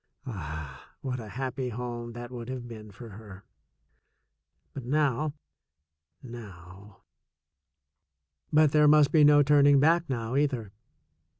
Ah, 0.25 0.95
what 1.01 1.19
a 1.19 1.27
happy 1.27 1.69
home 1.69 2.13
that 2.13 2.31
would 2.31 2.49
have 2.49 2.67
been 2.67 2.89
for 2.89 3.09
her! 3.09 3.45
But 4.73 4.83
now, 4.83 5.35
now 6.23 7.03
But 8.51 8.71
there 8.71 8.87
must 8.87 9.11
be 9.11 9.23
no 9.23 9.43
turning 9.43 9.79
back 9.79 10.09
now, 10.09 10.35
either. 10.35 10.71